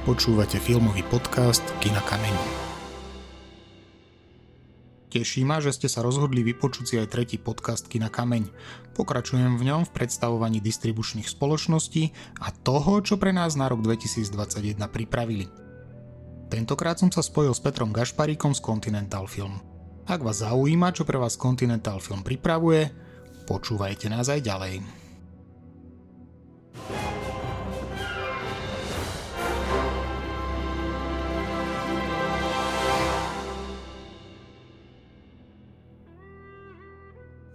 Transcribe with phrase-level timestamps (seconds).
[0.00, 2.32] Počúvate filmový podcast Kina Kameň.
[5.12, 8.48] Teší ma, že ste sa rozhodli vypočuť si aj tretí podcast Kina Kameň.
[8.96, 14.80] Pokračujem v ňom v predstavovaní distribučných spoločností a toho, čo pre nás na rok 2021
[14.88, 15.52] pripravili.
[16.48, 19.60] Tentokrát som sa spojil s Petrom Gašparíkom z Continental Film.
[20.08, 22.88] Ak vás zaujíma, čo pre vás Continental Film pripravuje,
[23.44, 24.80] počúvajte nás aj ďalej.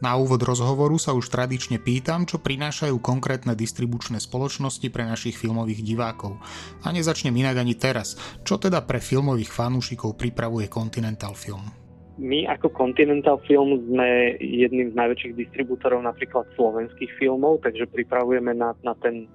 [0.06, 5.82] Na úvod rozhovoru sa už tradične pýtam, čo prinášajú konkrétne distribučné spoločnosti pre našich filmových
[5.82, 6.38] divákov.
[6.86, 8.14] A nezačnem inak ani teraz.
[8.46, 11.74] Čo teda pre filmových fanúšikov pripravuje Continental Film?
[12.22, 18.78] My ako Continental Film sme jedným z najväčších distribútorov napríklad slovenských filmov, takže pripravujeme na,
[18.86, 19.26] na ten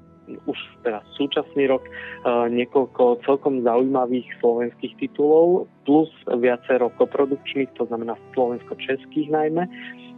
[0.46, 8.14] už teraz súčasný rok uh, niekoľko celkom zaujímavých slovenských titulov plus viacero koprodukčných, to znamená
[8.38, 9.66] slovensko-českých najmä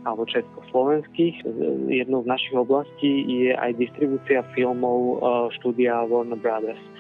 [0.03, 1.47] alebo československých.
[1.91, 5.17] Jednou z našich oblastí je aj distribúcia filmov e,
[5.61, 6.91] štúdia Warner Brothers e,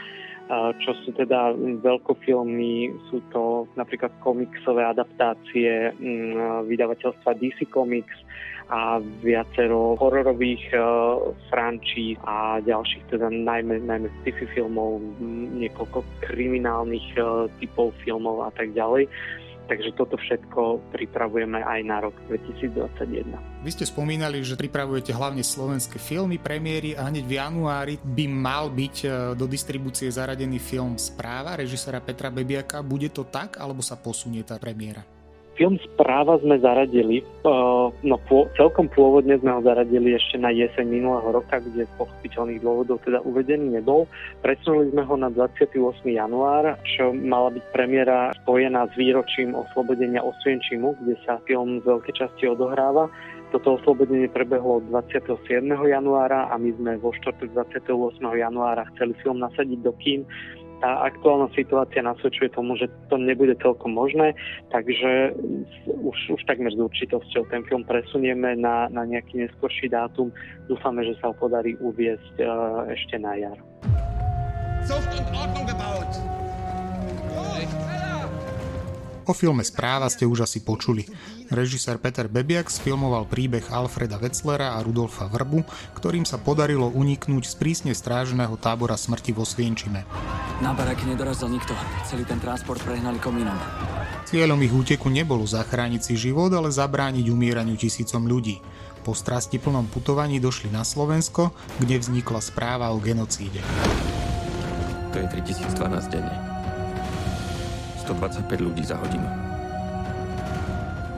[0.83, 5.91] čo sú teda veľkofilmy, sú to napríklad komiksové adaptácie
[6.67, 8.15] vydavateľstva DC Comics
[8.73, 11.21] a viacero hororových uh,
[11.53, 14.97] frančí a ďalších, teda najmä, najmä sci-fi filmov,
[15.61, 17.13] niekoľko kriminálnych
[17.61, 19.13] typov filmov a tak ďalej
[19.67, 23.63] takže toto všetko pripravujeme aj na rok 2021.
[23.63, 28.69] Vy ste spomínali, že pripravujete hlavne slovenské filmy, premiéry a hneď v januári by mal
[28.69, 29.07] byť e,
[29.39, 32.83] do distribúcie zaradený film Správa režisera Petra Bebiaka.
[32.83, 35.22] Bude to tak, alebo sa posunie tá premiéra?
[35.53, 38.17] Film Správa sme zaradili, eh, no
[38.57, 43.21] celkom pôvodne sme ho zaradili ešte na jeseň minulého roka, kde z pochopiteľných dôvodov teda
[43.21, 44.09] uvedený nebol.
[44.41, 46.17] Presunuli sme ho na 28.
[46.17, 52.15] január, čo mala byť premiéra spojená s výročím oslobodenia Osvienčimu, kde sa film z veľkej
[52.17, 53.13] časti odohráva.
[53.53, 55.37] Toto oslobodenie prebehlo 27.
[55.69, 57.93] januára a my sme vo štvrtok 28.
[58.25, 60.25] januára chceli film nasadiť do kín
[60.83, 64.35] tá aktuálna situácia nasvedčuje tomu, že to nebude celkom možné,
[64.75, 65.31] takže
[65.87, 70.35] už, už takmer s určitosťou ten film presunieme na, na nejaký neskorší dátum.
[70.67, 73.59] Dúfame, že sa ho podarí uviezť uh, ešte na jar.
[74.83, 76.32] Zucht und Ordnung gebaut.
[79.33, 81.09] O filme Správa ste už asi počuli.
[81.49, 85.65] Režisér Peter Bebiak sfilmoval príbeh Alfreda Wetzlera a Rudolfa Vrbu,
[85.97, 90.05] ktorým sa podarilo uniknúť z prísne stráženého tábora smrti vo Svienčime.
[90.61, 91.73] Na baraky nedorazil nikto.
[92.05, 93.57] Celý ten transport prehnali komínom.
[94.29, 98.61] Cieľom ich úteku nebolo zachrániť si život, ale zabrániť umieraniu tisícom ľudí.
[99.01, 103.65] Po strasti plnom putovaní došli na Slovensko, kde vznikla správa o genocíde.
[105.09, 106.52] To je 3012 denne.
[108.13, 109.25] 125 ľudí za hodinu.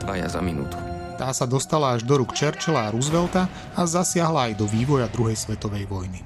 [0.07, 0.79] Dvaja za minútu.
[1.15, 5.39] Tá sa dostala až do rúk Churchilla a Roosevelta a zasiahla aj do vývoja druhej
[5.39, 6.23] svetovej vojny.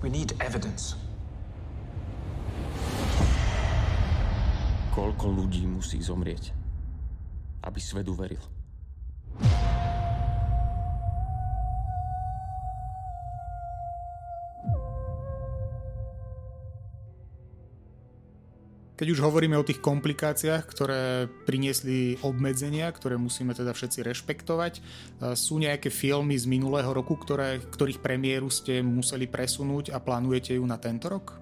[0.00, 0.96] We need evidence.
[4.96, 6.52] Koľko ľudí musí zomrieť,
[7.64, 8.59] aby svet uveril?
[19.00, 24.80] Keď už hovoríme o tých komplikáciách, ktoré priniesli obmedzenia, ktoré musíme teda všetci rešpektovať, e,
[25.32, 30.68] sú nejaké filmy z minulého roku, ktoré, ktorých premiéru ste museli presunúť a plánujete ju
[30.68, 31.40] na tento rok?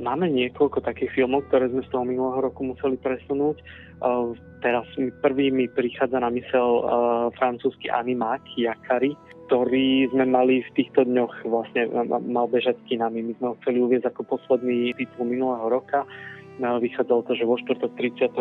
[0.00, 3.60] Máme niekoľko takých filmov, ktoré sme z toho minulého roku museli presunúť.
[4.00, 4.32] Uh,
[4.64, 4.88] teraz
[5.20, 9.12] prvý mi prichádza na mysel uh, francúzsky animák Jakari,
[9.50, 13.26] ktorý sme mali v týchto dňoch vlastne mal bežať kinami.
[13.26, 16.08] My sme ho chceli uvieť ako posledný titul minulého roka
[16.58, 18.34] vychádzalo to, že vo štvrtok 31.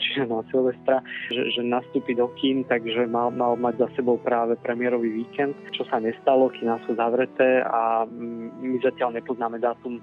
[0.00, 4.56] čiže na Silvestra, že, že nastúpi do kín, takže mal, mal mať za sebou práve
[4.64, 10.00] premiérový víkend, čo sa nestalo, kina sú zavreté a mm, my zatiaľ nepoznáme dátum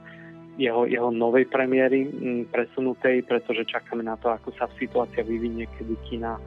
[0.61, 5.97] jeho, jeho novej premiéry mm, presunutej, pretože čakáme na to, ako sa situácia vyvinie, kedy
[6.05, 6.37] kina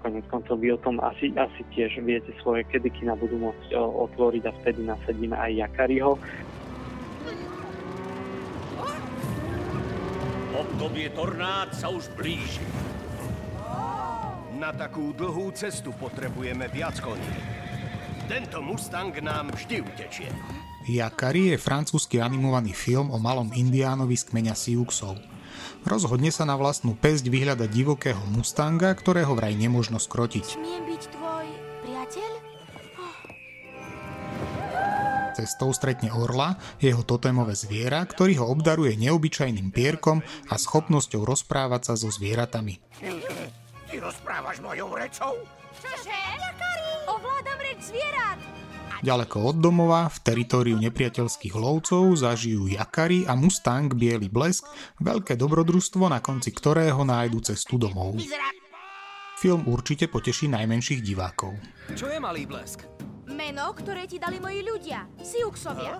[0.00, 4.42] konec koncov vy o tom asi, asi tiež viete svoje, kedy kina budú môcť otvoriť
[4.48, 6.16] a vtedy nasadíme aj Jakariho.
[10.60, 12.60] Obdobie tornád sa už blíži.
[14.60, 17.24] Na takú dlhú cestu potrebujeme viac koní.
[18.28, 20.28] Tento Mustang nám vždy utečie.
[20.84, 25.16] Jakari je francúzsky animovaný film o malom indiánovi z kmeňa Siuxov.
[25.88, 30.60] Rozhodne sa na vlastnú pesť vyhľadať divokého Mustanga, ktorého vraj nemožno skrotiť.
[30.60, 31.19] Smiem byť tvoj
[35.40, 40.20] Cestou stretne orla, jeho totémové zviera, ktorý ho obdaruje neobyčajným pierkom
[40.52, 42.76] a schopnosťou rozprávať sa so zvieratami.
[43.88, 45.40] Ty rozprávaš mojou rečou?
[45.80, 46.12] Čože?
[47.08, 48.36] Ovládam reč zvierat.
[49.00, 54.68] Ďaleko od domova, v teritóriu nepriateľských lovcov, zažijú Jakari a Mustang Bielý blesk,
[55.00, 58.20] veľké dobrodružstvo, na konci ktorého nájdu cestu domov.
[59.40, 61.56] Film určite poteší najmenších divákov.
[61.96, 62.84] Čo je malý blesk?
[63.40, 65.08] Meno, ktoré ti dali moji ľudia.
[65.24, 65.96] Siuxovia.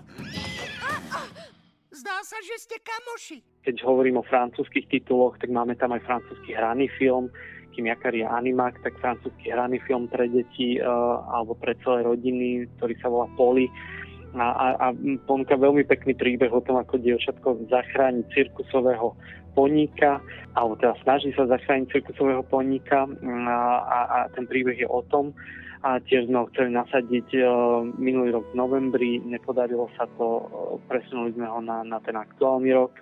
[1.89, 3.65] Zdá sa, že ste kamoši.
[3.65, 7.33] Keď hovorím o francúzskych tituloch, tak máme tam aj francúzsky hraný film,
[7.73, 10.85] kým Jakari je animák, tak francúzsky hraný film pre deti uh,
[11.33, 13.65] alebo pre celé rodiny, ktorý sa volá Poli
[14.37, 14.87] a, a, a
[15.25, 19.17] ponúka veľmi pekný príbeh o tom, ako dievčatko zachráni cirkusového
[19.57, 20.21] poníka,
[20.53, 23.09] alebo teda snaží sa zachrániť cirkusového poníka
[23.49, 25.33] a, a, a ten príbeh je o tom.
[25.81, 30.77] A tiež sme ho chceli nasadiť uh, minulý rok v novembri, nepodarilo sa to, uh,
[30.85, 32.93] presunuli sme ho na, na ten aktuálny rok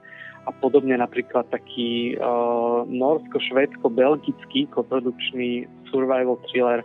[0.47, 6.79] a podobne napríklad taký uh, norsko-švédsko-belgický koprodukčný survival thriller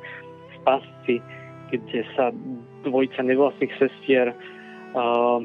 [0.58, 1.22] Spasci,
[1.70, 2.34] kde sa
[2.82, 4.34] dvojica nevlastných sestier
[4.98, 5.38] uh,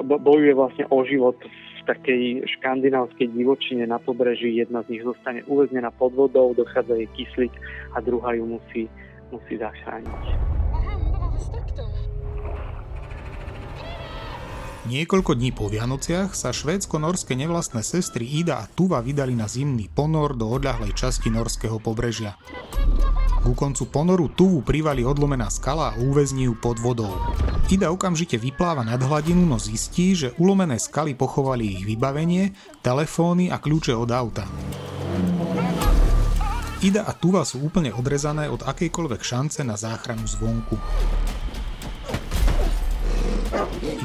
[0.00, 4.56] bojuje vlastne o život v takej škandinávskej divočine na pobreží.
[4.56, 7.54] Jedna z nich zostane uväznená pod vodou, dochádza jej kyslík
[7.96, 8.88] a druhá ju musí,
[9.32, 10.22] musí zachrániť.
[14.88, 20.32] Niekoľko dní po Vianociach sa švédsko-norské nevlastné sestry Ida a Tuva vydali na zimný ponor
[20.32, 22.40] do odľahlej časti norského pobrežia.
[23.44, 27.12] Ku koncu ponoru Tuvu privali odlomená skala a uväzní ju pod vodou.
[27.68, 33.60] Ida okamžite vypláva nad hladinu, no zistí, že ulomené skaly pochovali ich vybavenie, telefóny a
[33.60, 34.48] kľúče od auta.
[36.78, 40.78] Ida a Tuva sú úplne odrezané od akejkoľvek šance na záchranu zvonku.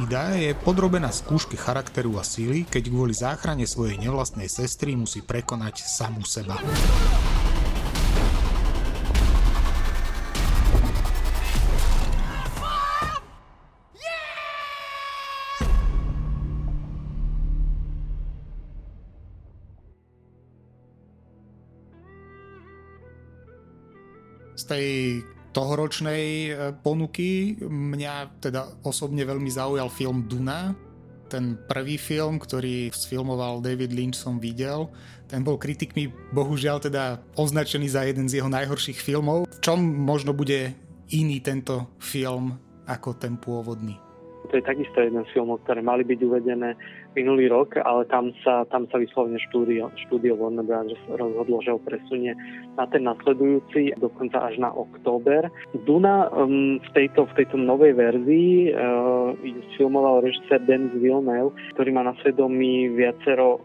[0.02, 5.86] Ida je podrobená skúške charakteru a síly, keď kvôli záchrane svojej nevlastnej sestry musí prekonať
[5.86, 6.58] samú seba.
[24.64, 24.88] Z tej
[25.52, 30.72] tohoročnej e, ponuky mňa teda osobne veľmi zaujal film Duna.
[31.28, 34.88] Ten prvý film, ktorý sfilmoval David Lynch som videl,
[35.28, 39.52] ten bol kritikmi bohužiaľ teda označený za jeden z jeho najhorších filmov.
[39.52, 40.72] V čom možno bude
[41.12, 42.56] iný tento film
[42.88, 44.00] ako ten pôvodný?
[44.48, 46.80] To je takisto jeden z filmov, ktoré mali byť uvedené
[47.16, 50.98] minulý rok, ale tam sa, tam sa vyslovene štúdio, štúdio Warner Bros.
[51.10, 52.34] rozhodlo, že ho presunie
[52.78, 55.50] na ten nasledujúci, dokonca až na október.
[55.86, 59.34] Duna um, v, tejto, v tejto novej verzii uh,
[59.78, 63.62] filmoval režisér Denis Villeneuve, ktorý má na svedomí viacero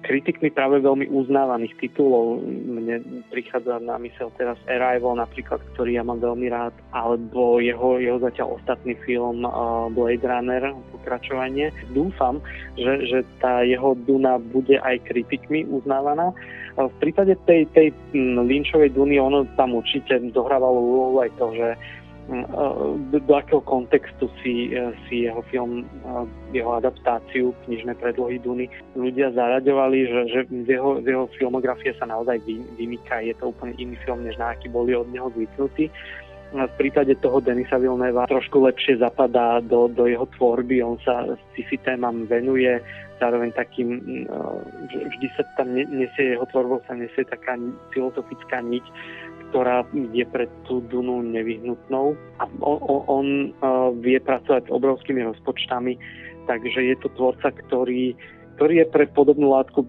[0.00, 2.40] kritikmi práve veľmi uznávaných titulov.
[2.46, 8.18] Mne prichádza na mysel teraz Arrival napríklad, ktorý ja mám veľmi rád, alebo jeho, jeho
[8.18, 11.72] zatiaľ ostatný film uh, Blade Runner, pokračovanie.
[11.92, 12.40] Dúfam,
[12.80, 16.32] že, že tá jeho Duna bude aj kritikmi uznávaná.
[16.80, 21.68] V prípade tej, tej Lynchovej Duny ono tam určite zohrávalo úlohu aj to, že
[23.10, 28.70] do, do akého kontextu si, e, si jeho film, e, jeho adaptáciu knižnej predlohy Duny
[28.94, 33.26] ľudia zaraďovali, že, že z, jeho, z jeho filmografie sa naozaj vy, vymýka.
[33.26, 35.90] Je to úplne iný film, než na aký boli od neho zvyknutí.
[36.50, 41.22] V prípade toho Denisa Vilneva trošku lepšie zapadá do, do jeho tvorby, on sa
[41.54, 42.82] sci-fi témam venuje,
[43.22, 44.26] zároveň takým, e,
[44.88, 47.54] vždy sa tam nesie, jeho tvorbou sa nesie taká
[47.92, 48.84] filozofická niť,
[49.50, 53.26] ktorá je pre tú Dunu nevyhnutnou a on, on
[53.60, 55.98] uh, vie pracovať s obrovskými rozpočtami,
[56.46, 58.14] takže je to tvorca, ktorý,
[58.56, 59.84] ktorý je pre podobnú látku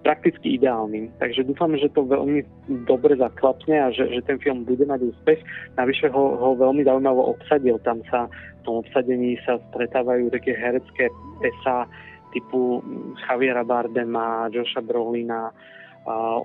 [0.00, 1.12] prakticky ideálnym.
[1.20, 2.40] Takže dúfam, že to veľmi
[2.88, 5.40] dobre zaklapne a že, že ten film bude mať úspech.
[5.76, 7.76] Navyše ho, ho veľmi zaujímavo obsadil.
[7.84, 11.12] Tam sa v tom obsadení sa stretávajú také herecké
[11.44, 11.84] pesa
[12.32, 12.80] typu
[13.26, 15.52] Javiera Bardema, Josha Brolina,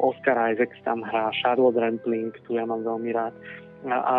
[0.03, 3.33] Oscar Isaac tam hrá, Charlotte Rampling, tu ja mám veľmi rád.
[3.85, 4.15] A, a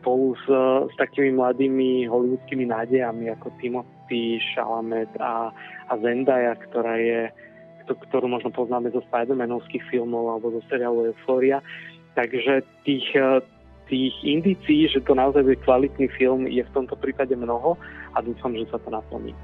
[0.00, 0.46] spolu s,
[0.88, 5.52] s takými mladými hollywoodskými nádejami ako Timothy Chalamet a,
[5.88, 7.28] a Zendaya, ktorá je,
[7.84, 11.60] ktorú možno poznáme zo Spider-Manovských filmov alebo zo seriálu Euphoria.
[12.16, 13.12] Takže tých,
[13.92, 17.76] tých indícií, že to naozaj je kvalitný film, je v tomto prípade mnoho
[18.16, 19.36] a dúfam, že sa to naplní.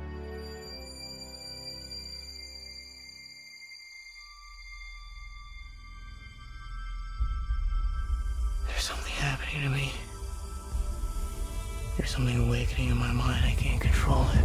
[12.76, 14.26] Awakening in my mind I can't control.
[14.36, 14.44] it.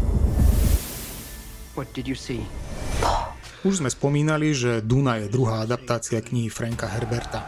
[1.76, 2.44] What did you see?
[3.62, 7.46] Už sme spomínali, že Duna je druhá adaptácia knihy Franka Herberta.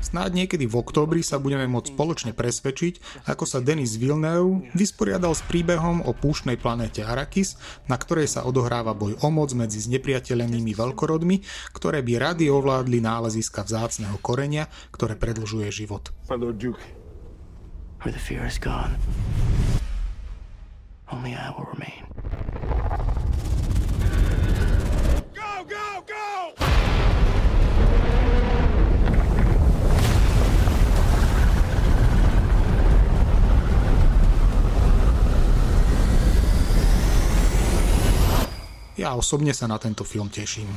[0.00, 5.44] Snáď niekedy v októbri sa budeme môcť spoločne presvedčiť, ako sa Denis Villeneuve vysporiadal s
[5.44, 11.36] príbehom o púštnej planéte Arrakis, na ktorej sa odohráva boj o moc medzi znepriateľenými veľkorodmi,
[11.76, 16.14] ktoré by rady ovládli náleziska vzácneho korenia, ktoré predlžuje život.
[16.32, 17.05] My Lord Duke.
[18.06, 18.94] Where the fear is gone,
[21.10, 22.06] only I will remain.
[38.94, 40.70] Ja osobne sa na tento film teším.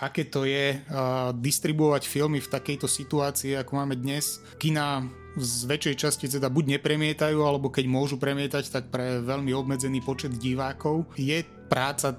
[0.00, 4.40] Aké to je uh, distribuovať filmy v takejto situácii, ako máme dnes.
[4.56, 5.04] Kina
[5.36, 10.34] z väčšej časti teda buď nepremietajú, alebo keď môžu premietať, tak pre veľmi obmedzený počet
[10.34, 11.06] divákov.
[11.14, 12.16] Je práca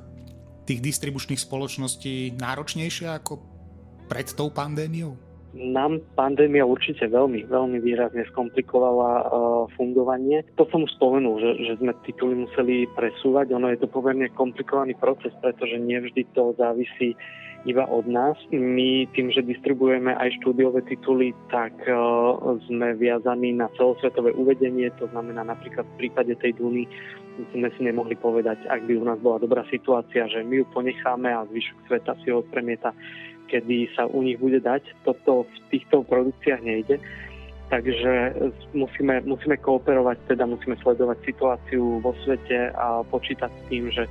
[0.63, 3.41] tých distribučných spoločností náročnejšia ako
[4.07, 5.30] pred tou pandémiou?
[5.51, 9.23] Nám pandémia určite veľmi, veľmi výrazne skomplikovala uh,
[9.75, 10.47] fungovanie.
[10.55, 13.51] To som už spomenul, že, že sme tituly museli presúvať.
[13.51, 17.19] Ono je to pomerne komplikovaný proces, pretože nevždy to závisí
[17.67, 18.39] iba od nás.
[18.49, 25.11] My tým, že distribuujeme aj štúdiové tituly, tak uh, sme viazaní na celosvetové uvedenie, to
[25.11, 26.87] znamená napríklad v prípade tej Duny
[27.51, 31.31] sme si nemohli povedať, ak by u nás bola dobrá situácia, že my ju ponecháme
[31.31, 32.91] a zvyšok sveta si ho premieta,
[33.51, 34.87] kedy sa u nich bude dať.
[35.03, 37.03] Toto v týchto produkciách nejde.
[37.67, 38.35] Takže
[38.75, 44.03] musíme, musíme kooperovať, teda musíme sledovať situáciu vo svete a počítať s tým, že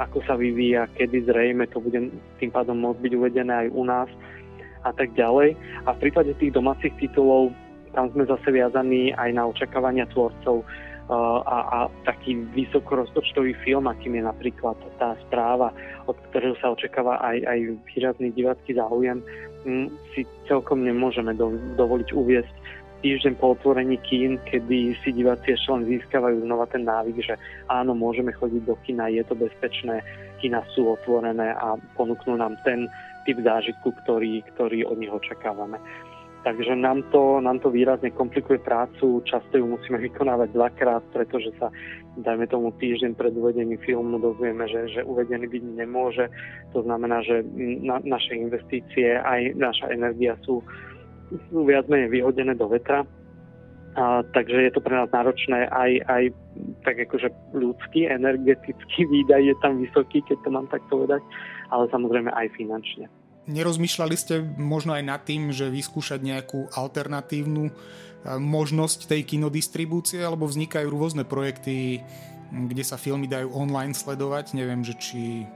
[0.00, 2.08] ako sa vyvíja, kedy zrejme to bude
[2.40, 4.08] tým pádom môcť byť uvedené aj u nás
[4.88, 5.52] a tak ďalej.
[5.84, 7.52] A v prípade tých domácich titulov
[7.92, 10.64] tam sme zase viazaní aj na očakávania tvorcov
[11.10, 15.74] a, a taký vysokorozpočtový film, akým je napríklad tá správa,
[16.06, 17.58] od ktorého sa očakáva aj, aj
[17.90, 19.22] výrazný divácky záujem,
[20.14, 22.54] si celkom nemôžeme do, dovoliť uviesť
[23.02, 27.34] týždeň po otvorení kín, kedy si diváci ešte len získavajú znova ten návyk, že
[27.66, 30.06] áno, môžeme chodiť do kina, je to bezpečné,
[30.38, 32.86] kina sú otvorené a ponúknú nám ten
[33.26, 35.82] typ zážitku, ktorý, ktorý od nich očakávame.
[36.42, 41.70] Takže nám to, nám to výrazne komplikuje prácu, často ju musíme vykonávať dvakrát, pretože sa,
[42.18, 46.26] dajme tomu týždeň pred uvedením filmu, dozvieme, že, že uvedený byť nemôže.
[46.74, 47.46] To znamená, že
[47.78, 50.66] na, naše investície, aj naša energia sú
[51.50, 53.04] sú viac menej vyhodené do vetra.
[53.92, 56.22] A, takže je to pre nás náročné aj, aj
[56.80, 61.20] tak akože ľudský, energetický výdaj je tam vysoký, keď to mám tak povedať,
[61.68, 63.12] ale samozrejme aj finančne.
[63.50, 67.72] Nerozmýšľali ste možno aj nad tým, že vyskúšať nejakú alternatívnu e,
[68.38, 72.06] možnosť tej kinodistribúcie, alebo vznikajú rôzne projekty,
[72.52, 74.54] kde sa filmy dajú online sledovať.
[74.54, 75.46] Neviem, že či e,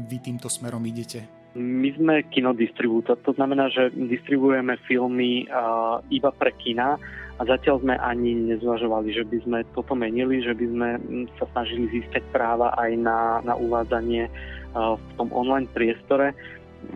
[0.00, 1.28] vy týmto smerom idete.
[1.52, 6.96] My sme kinodistribútor, to znamená, že distribuujeme filmy uh, iba pre kina
[7.36, 10.88] a zatiaľ sme ani nezvažovali, že by sme toto menili, že by sme
[11.36, 14.32] sa snažili získať práva aj na, na uvádzanie
[14.72, 16.32] v tom online priestore.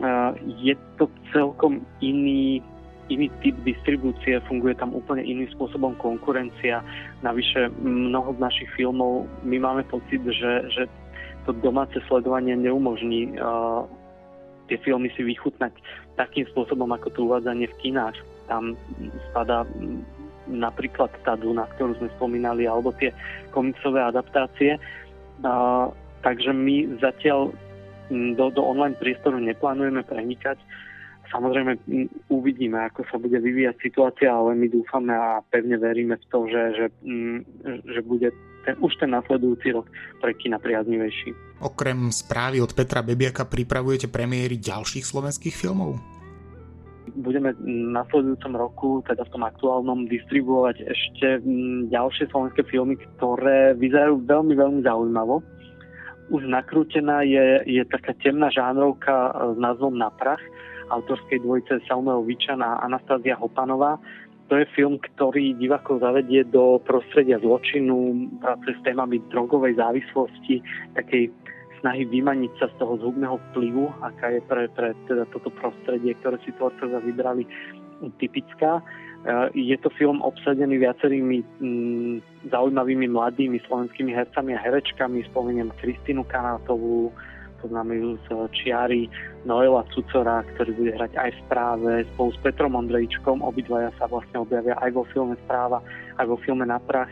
[0.02, 2.60] Uh, je to celkom iný
[3.06, 6.82] iný typ distribúcie, funguje tam úplne iným spôsobom konkurencia.
[7.22, 10.90] Navyše mnoho z našich filmov, my máme pocit, že, že
[11.46, 13.86] to domáce sledovanie neumožní uh,
[14.68, 15.72] tie filmy si vychutnať
[16.18, 18.18] takým spôsobom, ako to uvádzanie v kinách.
[18.50, 18.74] Tam
[19.30, 19.66] spadá
[20.46, 23.10] napríklad tá Duna, ktorú sme spomínali, alebo tie
[23.50, 24.78] komiksové adaptácie.
[25.42, 25.86] A,
[26.22, 27.50] takže my zatiaľ
[28.10, 30.58] do, do online priestoru neplánujeme prenikať.
[31.26, 31.82] Samozrejme
[32.30, 36.62] uvidíme, ako sa bude vyvíjať situácia, ale my dúfame a pevne veríme v to, že,
[36.78, 36.86] že,
[37.82, 38.30] že bude
[38.62, 39.90] ten, už ten nasledujúci rok
[40.22, 41.34] pre kina priaznivejší.
[41.66, 46.16] Okrem správy od Petra Bebiaka pripravujete premiéry ďalších slovenských filmov?
[47.14, 51.40] budeme v nasledujúcom roku, teda v tom aktuálnom, distribuovať ešte
[51.88, 55.40] ďalšie slovenské filmy, ktoré vyzerajú veľmi, veľmi zaujímavo.
[56.26, 60.42] Už nakrútená je, je taká temná žánrovka s názvom Na prach
[60.90, 63.98] autorskej dvojice Samuel Vičan a Anastázia Hopanová
[64.46, 70.62] to je film, ktorý divákov zavedie do prostredia zločinu, práce s témami drogovej závislosti,
[70.94, 71.34] takej
[71.82, 76.38] snahy vymaniť sa z toho zhubného vplyvu, aká je pre, pre teda toto prostredie, ktoré
[76.46, 77.42] si tvorcovia vybrali,
[78.22, 78.86] typická.
[79.58, 82.14] Je to film obsadený viacerými mm,
[82.46, 85.26] zaujímavými mladými slovenskými hercami a herečkami.
[85.26, 87.10] Spomeniem Kristinu Kanátovú,
[87.58, 89.10] poznáme ju z Čiary,
[89.42, 93.42] Noela Cucora, ktorý bude hrať aj v správe spolu s Petrom Ondrejčkom.
[93.42, 95.82] Obidvaja sa vlastne objavia aj vo filme Správa,
[96.22, 97.10] aj vo filme Na prach.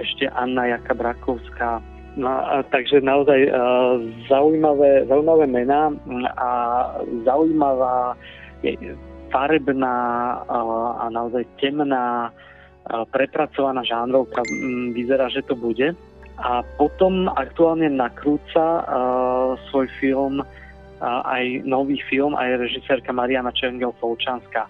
[0.00, 1.84] Ešte Anna Jaka Brakovská.
[2.16, 3.52] No, a, takže naozaj a,
[4.32, 5.92] zaujímavé, zaujímavé mená
[6.40, 6.48] a
[7.28, 8.16] zaujímavá
[9.34, 9.96] farebná
[10.46, 12.30] a, naozaj temná
[13.10, 14.46] prepracovaná žánrovka
[14.94, 15.96] vyzerá, že to bude.
[16.38, 20.44] A potom aktuálne nakrúca uh, svoj film,
[21.04, 24.66] aj nový film, aj režisérka Mariana Čengel Solčanská.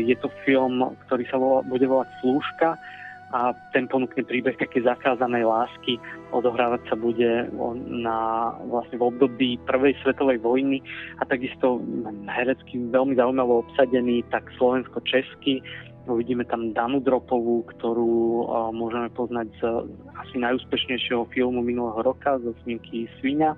[0.00, 1.36] Je to film, ktorý sa
[1.66, 2.74] bude volať Slúžka
[3.32, 5.96] a ten ponúkne príbeh také zakázanej lásky.
[6.36, 7.48] Odohrávať sa bude
[7.88, 10.84] na, vlastne v období Prvej svetovej vojny
[11.20, 11.80] a takisto
[12.28, 15.64] herecky veľmi zaujímavo obsadený, tak slovensko-český
[16.02, 18.42] Uvidíme tam Danu Dropovú, ktorú
[18.74, 19.60] môžeme poznať z
[20.18, 23.54] asi najúspešnejšieho filmu minulého roka, zo snímky Svinia.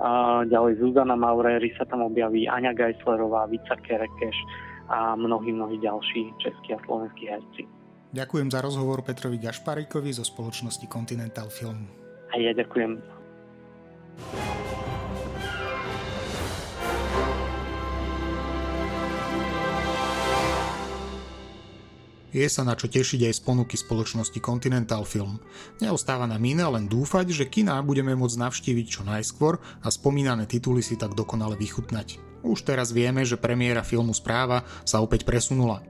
[0.00, 4.38] Uh, ďalej Zuzana Maurery sa tam objaví, Aňa Geislerová, Vica Kerekeš
[4.88, 7.79] a mnohí, mnohí ďalší českí a slovenskí herci.
[8.10, 11.86] Ďakujem za rozhovor Petrovi Gašparikovi zo spoločnosti Continental Film.
[12.34, 12.98] A ja ďakujem.
[22.30, 25.42] Je sa na čo tešiť aj z ponuky spoločnosti Continental Film.
[25.82, 30.82] Neostáva nám iné len dúfať, že kina budeme môcť navštíviť čo najskôr a spomínané tituly
[30.82, 32.18] si tak dokonale vychutnať.
[32.46, 35.89] Už teraz vieme, že premiéra filmu Správa sa opäť presunula.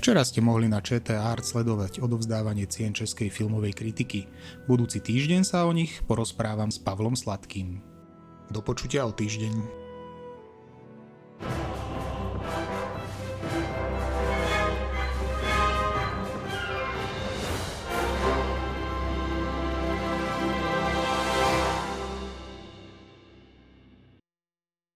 [0.00, 4.32] Včera ste mohli na ČT Art sledovať odovzdávanie cien českej filmovej kritiky.
[4.64, 7.84] Budúci týždeň sa o nich porozprávam s Pavlom Sladkým.
[8.48, 9.79] Do počutia o týždeň.